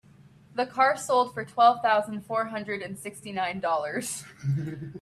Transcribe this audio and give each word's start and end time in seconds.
The 0.55 0.65
car 0.65 0.97
sold 0.97 1.31
for 1.31 1.45
twelve 1.45 1.83
thousand 1.83 2.25
four 2.25 2.45
hundred 2.45 2.81
and 2.81 2.97
sixty 2.97 3.31
nine 3.31 3.59
Dollars. 3.59 4.23